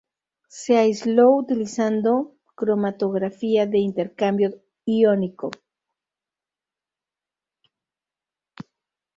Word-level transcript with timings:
Se 0.47 0.79
aisló 0.79 1.29
utilizando 1.37 2.33
cromatografía 2.55 3.67
de 3.67 3.77
intercambio 3.77 4.59
iónico. 4.83 5.51